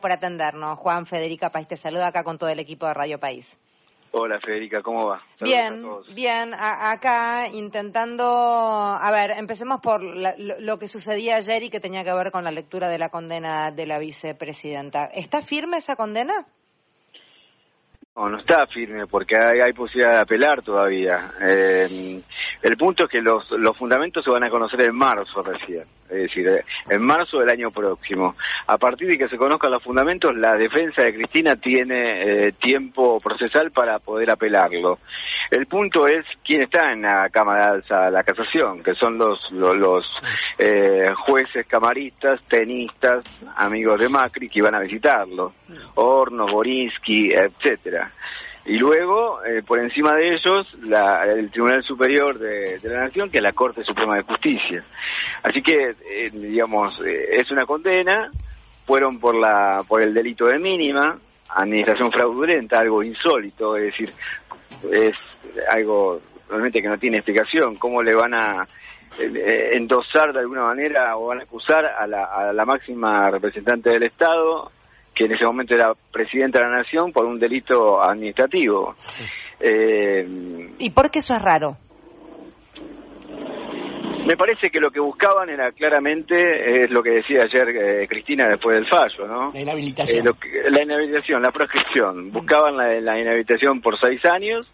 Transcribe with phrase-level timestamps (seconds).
[0.00, 0.78] por atendernos.
[0.78, 3.58] Juan, Federica País te saluda acá con todo el equipo de Radio País.
[4.18, 5.20] Hola Federica, ¿cómo va?
[5.40, 5.84] bien,
[6.14, 12.14] bien, acá intentando, a ver, empecemos por lo, que sucedía ayer y que tenía que
[12.14, 15.04] ver con la lectura de la condena de la vicepresidenta.
[15.12, 16.46] ¿Está firme esa condena?
[18.16, 21.34] No, no está firme porque hay, posibilidad de apelar todavía.
[21.46, 22.22] Eh,
[22.66, 26.16] el punto es que los, los fundamentos se van a conocer en marzo recién, es
[26.16, 28.34] decir, eh, en marzo del año próximo.
[28.66, 33.20] A partir de que se conozcan los fundamentos, la defensa de Cristina tiene eh, tiempo
[33.20, 34.98] procesal para poder apelarlo.
[35.48, 39.48] El punto es quién está en la Cámara de Alza la Casación, que son los,
[39.52, 40.20] los,
[41.24, 43.22] jueces camaristas, tenistas,
[43.54, 45.52] amigos de Macri que iban a visitarlo.
[45.94, 48.10] Hornos, Borinsky, etcétera.
[48.66, 53.42] Y luego, eh, por encima de ellos, el Tribunal Superior de, la Nación, que es
[53.42, 54.82] la Corte Suprema de Justicia.
[55.44, 58.26] Así que, eh, digamos, eh, es una condena,
[58.84, 61.16] fueron por, la, por el delito de mínima,
[61.50, 64.12] administración fraudulenta, algo insólito, es decir,
[64.90, 65.16] es
[65.70, 68.66] algo realmente que no tiene explicación, cómo le van a
[69.18, 74.02] endosar de alguna manera o van a acusar a la, a la máxima representante del
[74.02, 74.72] Estado
[75.16, 78.94] que en ese momento era presidenta de la Nación, por un delito administrativo.
[79.58, 81.78] Eh, ¿Y por qué eso es raro?
[84.26, 88.46] Me parece que lo que buscaban era claramente, es lo que decía ayer eh, Cristina
[88.48, 89.50] después del fallo, ¿no?
[89.52, 90.28] La inhabilitación.
[90.28, 92.30] Eh, la inhabilitación, la proscripción.
[92.30, 94.70] Buscaban la, la inhabilitación por seis años,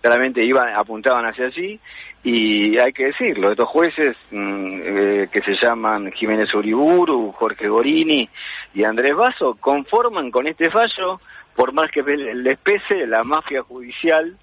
[0.00, 1.80] claramente iban, apuntaban hacia allí,
[2.22, 8.28] y hay que decirlo, estos jueces mm, eh, que se llaman Jiménez Uriburu, Jorge Gorini
[8.74, 11.18] y Andrés Vaso conforman con este fallo,
[11.56, 14.36] por más que les pese la mafia judicial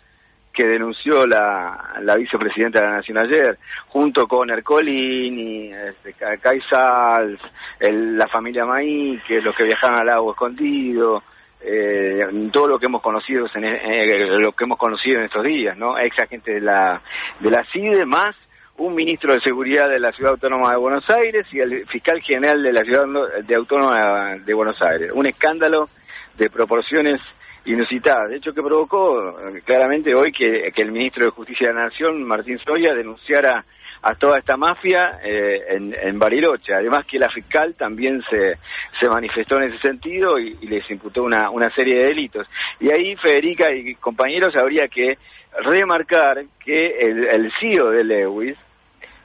[0.58, 7.40] que denunció la, la vicepresidenta de la Nación ayer, junto con Ercolini, este, Caizals,
[7.80, 11.22] la familia Maí, que es los que viajaban al agua escondido,
[11.62, 15.78] eh, todo lo que hemos conocido en, eh, lo que hemos conocido en estos días,
[15.78, 15.98] ¿no?
[15.98, 17.02] Ex agente de la
[17.40, 18.36] de la CIDE más
[18.78, 22.62] un ministro de seguridad de la Ciudad Autónoma de Buenos Aires y el fiscal general
[22.62, 23.06] de la Ciudad
[23.44, 25.12] de Autónoma de Buenos Aires.
[25.14, 25.90] Un escándalo
[26.38, 27.20] de proporciones
[27.66, 28.30] inusitadas.
[28.30, 31.86] De hecho, que provocó eh, claramente hoy que, que el ministro de Justicia de la
[31.86, 33.66] Nación, Martín Soya, denunciara
[34.02, 36.74] a toda esta mafia eh, en, en, Bariloche.
[36.74, 38.58] Además que la fiscal también se,
[39.00, 42.48] se manifestó en ese sentido y, les imputó una, una serie de delitos.
[42.80, 45.18] Y ahí, Federica y compañeros, habría que
[45.64, 48.58] remarcar que el, el CEO de Lewis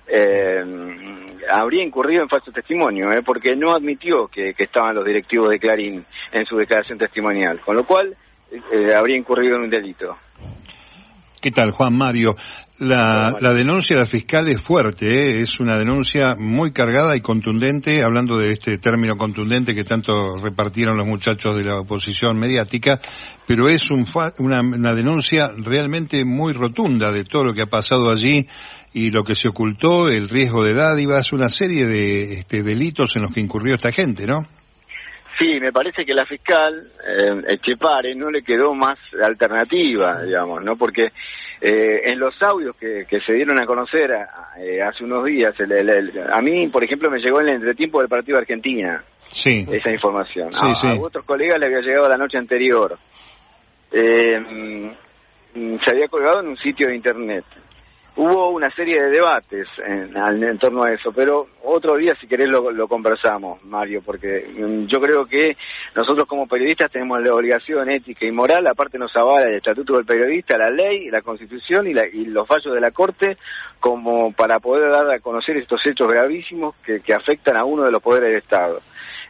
[0.07, 0.65] eh,
[1.51, 5.59] habría incurrido en falso testimonio, eh, porque no admitió que, que, estaban los directivos de
[5.59, 8.15] Clarín en su declaración testimonial, con lo cual
[8.51, 10.17] eh, habría incurrido en un delito.
[11.43, 12.37] ¿Qué tal, Juan Mario?
[12.79, 15.43] La, la denuncia de fiscal es fuerte, ¿eh?
[15.43, 20.97] es una denuncia muy cargada y contundente, hablando de este término contundente que tanto repartieron
[20.97, 23.01] los muchachos de la oposición mediática,
[23.45, 24.07] pero es un,
[24.39, 28.47] una, una, denuncia realmente muy rotunda de todo lo que ha pasado allí
[28.93, 33.23] y lo que se ocultó, el riesgo de dádivas, una serie de este, delitos en
[33.23, 34.47] los que incurrió esta gente, ¿no?
[35.39, 40.77] Sí, me parece que la fiscal eh, Echepare no le quedó más alternativa, digamos, ¿no?
[40.77, 41.13] Porque
[41.61, 44.11] eh, en los audios que, se dieron a conocer
[44.59, 45.55] eh, hace unos días,
[46.33, 49.65] a mí, por ejemplo, me llegó en el entretiempo del partido de Argentina sí.
[49.71, 50.51] esa información.
[50.61, 52.99] a, otros colegas le había llegado la noche anterior.
[53.93, 57.45] Eh, mm, se había colgado en un sitio de internet
[58.17, 62.89] hubo una serie de debates en, torno a eso, pero otro día si querés lo,
[62.89, 65.57] conversamos, Mario, porque mm, yo creo que
[65.95, 70.05] nosotros como periodistas tenemos la obligación ética y moral, aparte nos avala el Estatuto del
[70.05, 73.37] Periodista, la ley, la Constitución y, los fallos de la Corte,
[73.81, 77.93] como para poder dar a conocer estos hechos gravísimos que, que afectan a uno de
[77.93, 78.81] los poderes del Estado.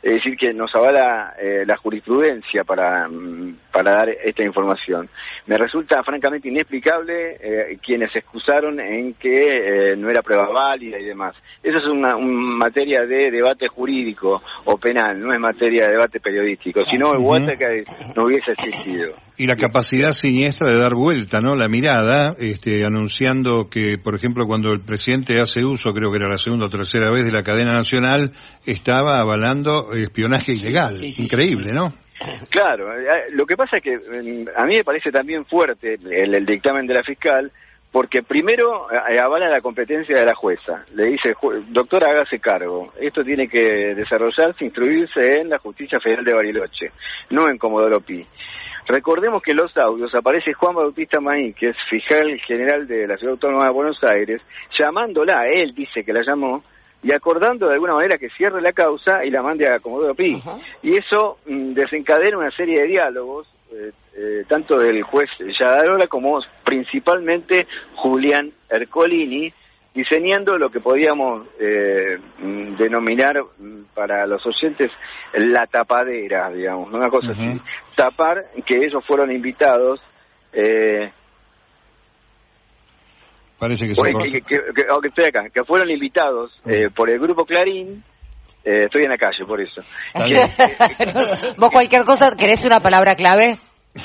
[0.03, 5.09] Es decir, que nos avala eh, la jurisprudencia para, mm, para dar esta información.
[5.47, 11.05] Me resulta francamente inexplicable eh, quienes excusaron en que eh, no era prueba válida y
[11.05, 11.35] demás.
[11.63, 16.85] Eso es una, materia de debate jurídico o penal, no es materia de debate periodístico,
[16.89, 17.85] sino igual que
[18.15, 19.15] no hubiese existido.
[19.39, 21.55] Y la capacidad siniestra de dar vuelta, ¿no?
[21.55, 26.29] La mirada, este, anunciando que, por ejemplo, cuando el presidente hace uso, creo que era
[26.29, 28.33] la segunda o tercera vez, de la cadena nacional,
[28.67, 31.03] estaba avalando espionaje ilegal.
[31.03, 31.93] Increíble, ¿no?
[32.51, 36.47] Claro, eh, lo que pasa es que mm, a mí me parece también fuerte el,
[36.47, 37.51] dictamen de la fiscal,
[37.91, 40.85] porque primero eh, avala la competencia de la jueza.
[40.95, 41.35] Le dice,
[41.69, 42.93] doctor, hágase cargo.
[43.01, 46.93] Esto tiene que desarrollarse, instruirse en la Justicia Federal de Bariloche,
[47.31, 48.25] no en Comodoro Pi.
[48.87, 53.35] Recordemos que en los audios aparece Juan Bautista Maín, que fiscal general de la Ciudad
[53.35, 54.43] Autónoma de Buenos Aires,
[54.77, 56.65] llamándola, él dice que la llamó,
[57.03, 60.41] y acordando de alguna manera que cierre la causa y la mande a Comodoro Pi.
[60.83, 65.29] Y eso mm, desencadena una serie de diálogos, eh, eh, tanto del juez
[65.59, 67.67] Yadarola como principalmente
[67.97, 69.53] Julián Ercolini,
[69.95, 74.91] diseñando lo que podíamos eh, mm, denominar mm, para los oyentes
[75.35, 77.61] la tapadera, digamos, una cosa así.
[77.97, 80.01] Tapar que ellos fueron invitados.
[80.53, 81.11] Eh,
[83.63, 88.03] Parece que, estoy acá, que fueron invitados eh, por el grupo Clarín.
[88.65, 89.81] Eh, estoy en la calle, por eso.
[91.59, 93.57] Vos cualquier cosa, ¿querés una palabra clave?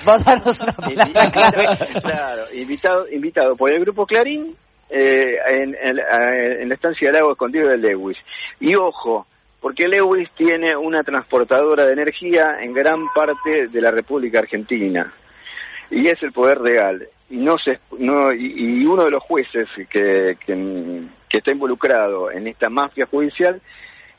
[0.05, 1.67] Vos danos una palabra clave.
[2.03, 4.55] Claro, invitado, invitado por el grupo Clarín
[4.91, 8.17] eh, en, en, la estancia del agua escondido de Lewis.
[8.59, 9.25] Y ojo,
[9.59, 15.11] porque Lewis tiene una transportadora de energía en gran parte de la República Argentina
[15.89, 20.37] y es el poder real y no se no y, uno de los jueces que,
[20.45, 23.61] que, está involucrado en esta mafia judicial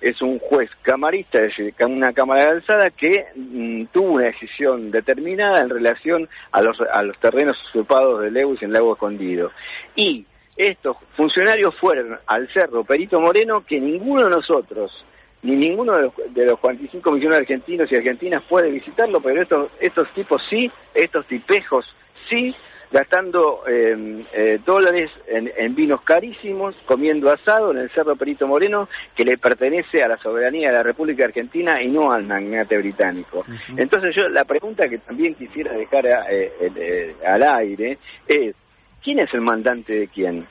[0.01, 4.93] es un juez camarista, es decir, una cámara de alzada que mm, tuvo una decisión
[4.93, 9.51] determinada en relación a los, a los terrenos usurpados de Lewis en Lago Escondido.
[9.97, 10.25] Y
[10.57, 15.05] estos funcionarios fueron al cerro Perito Moreno que ninguno de nosotros,
[15.43, 19.43] ni ninguno de los, de los 45 millones de argentinos y argentinas puede visitarlo, pero
[19.43, 21.87] estos, estos tipos sí, estos tipejos
[22.29, 22.55] sí,
[22.91, 29.25] gastando em, eh, dólares en, vinos carísimos, comiendo asado en el Cerro Perito Moreno, que
[29.25, 33.45] le pertenece a la soberanía de la República Argentina y no al magnate británico.
[33.77, 38.57] Entonces yo la pregunta que también quisiera dejar eh, eh, al aire es,
[39.03, 40.47] ¿quién es el mandante de quién?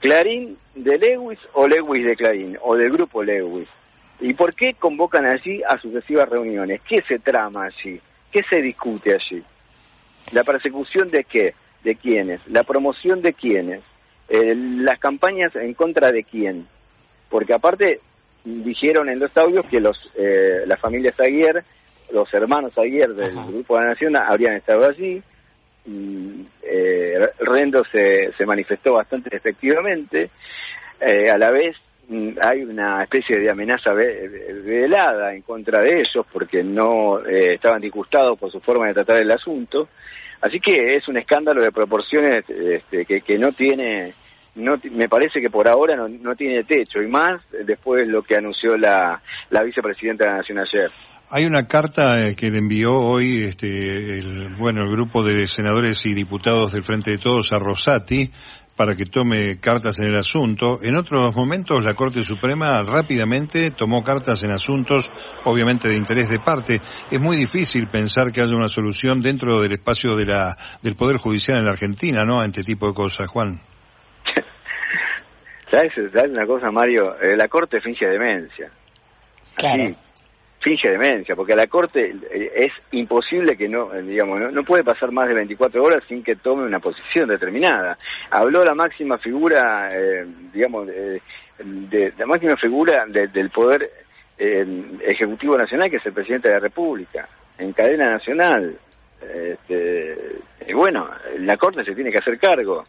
[0.00, 2.58] ¿Clarín de Lewis o Lewis de Clarín?
[2.62, 3.68] ¿O del grupo Lewis?
[4.20, 6.80] ¿Y por qué convocan allí a sucesivas reuniones?
[6.82, 8.00] ¿Qué se trama allí?
[8.30, 9.42] ¿Qué se discute allí?
[10.32, 11.54] ¿La persecución de qué?
[11.84, 12.40] ¿De quiénes?
[12.48, 13.82] ¿La promoción de quiénes?
[14.28, 16.66] Eh, ¿Las campañas en contra de quién?
[17.30, 18.00] Porque aparte
[18.44, 21.62] dijeron en los audios que los eh, las familias Aguirre,
[22.12, 25.22] los hermanos Aguirre del Grupo de la Nación habrían estado allí,
[26.62, 30.30] eh, Rendo se, se manifestó bastante efectivamente.
[31.00, 31.76] Eh, a la vez
[32.08, 37.80] mm, hay una especie de amenaza velada en contra de ellos porque no eh, estaban
[37.80, 39.88] disgustados por su forma de tratar el asunto.
[40.40, 44.14] Así que es un escándalo de proporciones este, que, que no tiene,
[44.54, 48.22] no, me parece que por ahora no, no tiene techo, y más después de lo
[48.22, 49.20] que anunció la,
[49.50, 50.90] la vicepresidenta de la Nación ayer.
[51.30, 56.06] Hay una carta eh, que le envió hoy este, el, bueno, el grupo de senadores
[56.06, 58.30] y diputados del Frente de Todos a Rosati
[58.78, 60.78] para que tome cartas en el asunto.
[60.82, 65.10] En otros momentos la Corte Suprema rápidamente tomó cartas en asuntos
[65.44, 66.76] obviamente de interés de parte.
[67.10, 71.16] Es muy difícil pensar que haya una solución dentro del espacio de la, del Poder
[71.16, 72.40] Judicial en la Argentina, ¿no?
[72.40, 73.60] A este tipo de cosas, Juan.
[75.70, 77.16] ¿Sabes, ¿Sabes una cosa, Mario?
[77.20, 78.70] Eh, la Corte finge demencia.
[79.56, 79.92] Claro
[80.60, 84.82] finge demencia, porque a la Corte eh, es imposible que no, eh, digamos, no, puede
[84.82, 87.96] pasar más de 24 horas sin que tome una posición determinada.
[88.30, 93.90] Habló la máxima figura, eh, digamos, de, la máxima figura del poder
[94.38, 97.28] ejecutivo nacional, que es el presidente de la República,
[97.58, 98.76] en cadena nacional.
[99.20, 101.08] Este, y bueno,
[101.38, 102.84] la Corte se tiene que hacer cargo.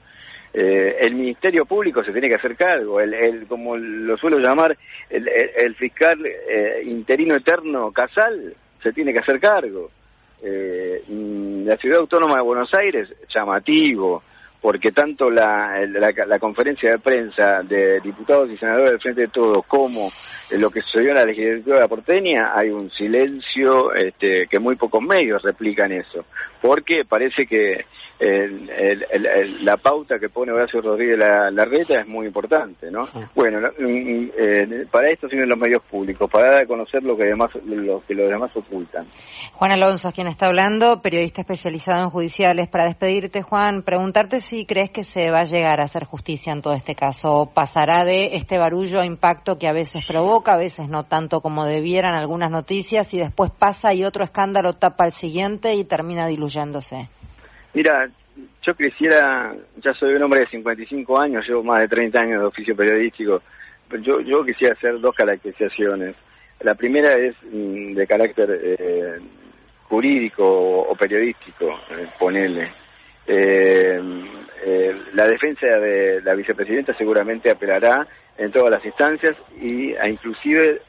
[0.54, 4.76] Eh, el Ministerio Público se tiene que hacer cargo, el, como lo suelo llamar,
[5.10, 9.88] el, fiscal eh, interino eterno Casal se tiene que hacer cargo.
[10.44, 11.04] Eh,
[11.66, 14.24] la Ciudad Autónoma de Buenos Aires, llamativo,
[14.62, 19.66] porque tanto la, la, conferencia de prensa de diputados y senadores del Frente de Todos
[19.66, 20.10] como
[20.58, 25.42] lo que sucedió en la legislatura porteña, hay un silencio este, que muy pocos medios
[25.44, 26.26] replican eso,
[26.62, 27.86] porque parece que
[29.62, 33.08] la pauta que pone Horacio Rodríguez la, reta es muy importante, ¿no?
[33.34, 37.50] Bueno, eh, para esto sirven los medios públicos, para dar a conocer lo que, demás,
[37.64, 39.06] lo que los demás ocultan.
[39.54, 42.68] Juan Alonso, quien está hablando, periodista especializado en judiciales.
[42.68, 46.62] Para despedirte, Juan, preguntarte si crees que se va a llegar a hacer justicia en
[46.62, 47.52] todo este caso.
[47.54, 52.18] ¿Pasará de este barullo impacto que a veces provoca, a veces no tanto como debieran
[52.18, 57.10] algunas noticias, y después pasa y otro escándalo tapa al siguiente y termina diluyéndose?
[57.74, 58.10] Mira,
[58.64, 59.54] yo quisiera,
[59.84, 63.38] ya soy un hombre de 55 años, llevo más de 30 años de oficio periodístico,
[63.88, 66.16] pero yo, yo quisiera hacer dos caracterizaciones.
[66.62, 69.20] La primera es mm, de carácter eh,
[69.84, 72.72] jurídico o, periodístico, eh, ponele.
[73.28, 74.02] Eh,
[75.14, 80.82] la defensa de la vicepresidenta seguramente apelará en todas las instancias y a inclusive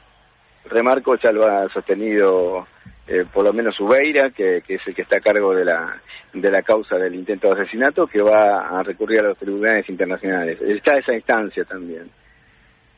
[0.64, 2.66] remarco ya lo ha sostenido
[3.12, 6.00] eh, por lo menos Ubeira, que, que, es el que está a cargo de la,
[6.32, 10.60] de la causa del intento de asesinato, que va a recurrir a los tribunales internacionales.
[10.60, 12.08] Está esa instancia también.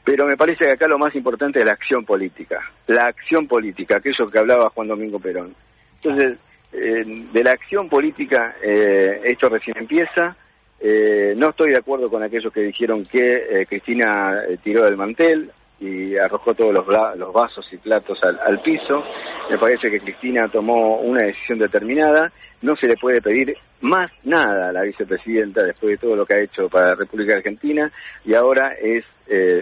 [0.05, 3.97] Pero me parece que acá lo más importante es la acción política, la acción política,
[3.97, 5.55] aquello que hablaba Juan Domingo Perón.
[6.03, 6.39] Entonces,
[6.75, 10.37] eh, de la acción política, eh, esto recién empieza.
[10.85, 16.17] Eh, no estoy de acuerdo con aquellos que dijeron que Cristina tiró del mantel y
[16.17, 16.87] arrojó todos los,
[17.17, 19.03] los vasos y platos al, al, piso.
[19.51, 22.33] Me parece que Cristina tomó una decisión determinada.
[22.63, 26.37] No se le puede pedir más nada a la vicepresidenta después de todo lo que
[26.37, 27.91] ha hecho para la República Argentina
[28.25, 29.05] y ahora es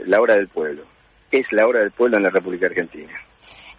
[0.07, 0.83] la hora del pueblo.
[1.31, 3.12] Es la hora del pueblo en la República Argentina.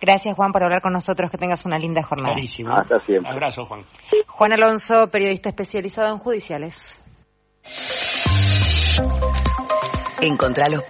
[0.01, 1.29] Gracias, Juan, por hablar con nosotros.
[1.29, 2.33] Que tengas una linda jornada.
[2.33, 2.73] Clarísimo.
[2.73, 3.31] Hasta siempre.
[3.31, 3.81] Abrazo, Juan.
[4.27, 7.03] Juan Alonso, periodista especializado en judiciales.
[10.21, 10.83] Encontralos